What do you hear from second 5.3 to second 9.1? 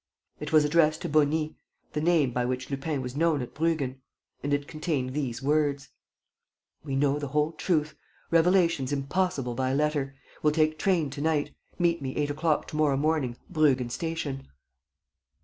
words: "We know the whole truth. Revelations